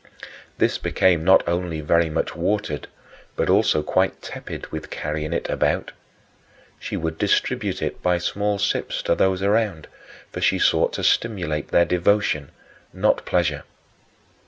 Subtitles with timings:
[0.57, 2.87] This became not only very much watered
[3.35, 5.91] but also quite tepid with carrying it about.
[6.79, 9.87] She would distribute it by small sips to those around,
[10.31, 12.49] for she sought to stimulate their devotion,
[12.91, 13.61] not pleasure.